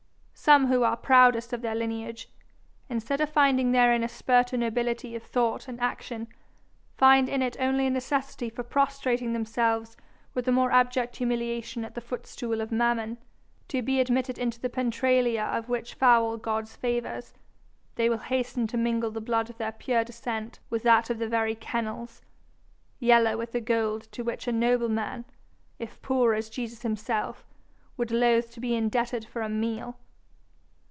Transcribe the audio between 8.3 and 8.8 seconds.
for